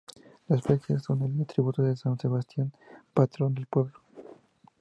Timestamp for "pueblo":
3.67-3.99